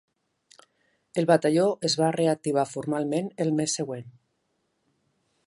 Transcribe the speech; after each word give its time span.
El 1.21 1.27
batalló 1.31 1.67
es 1.89 1.97
va 2.01 2.09
reactivar 2.17 2.65
formalment 2.73 3.31
el 3.47 3.53
mes 3.61 3.77
següent. 3.83 4.11